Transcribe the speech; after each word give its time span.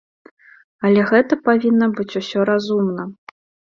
Але 0.87 1.03
гэта 1.11 1.33
павінна 1.49 1.91
быць 1.99 2.09
усё 2.23 2.39
разумна. 2.53 3.03